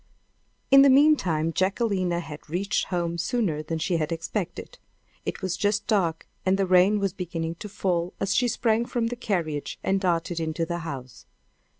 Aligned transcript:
In 0.71 0.81
the 0.81 0.89
meantime 0.89 1.53
Jacquelina 1.53 2.21
had 2.21 2.49
reached 2.49 2.85
home 2.85 3.19
sooner 3.19 3.61
than 3.61 3.77
she 3.77 3.97
had 3.97 4.11
expected. 4.11 4.79
It 5.27 5.43
was 5.43 5.55
just 5.55 5.85
dark, 5.85 6.27
and 6.43 6.57
the 6.57 6.65
rain 6.65 6.97
was 6.99 7.13
beginning 7.13 7.53
to 7.59 7.69
fall 7.69 8.13
as 8.19 8.33
she 8.33 8.47
sprang 8.47 8.87
from 8.87 9.09
the 9.09 9.15
carriage 9.15 9.77
and 9.83 10.01
darted 10.01 10.39
into 10.39 10.65
the 10.65 10.79
house. 10.79 11.27